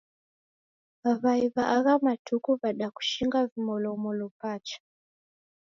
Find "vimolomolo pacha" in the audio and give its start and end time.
3.51-4.77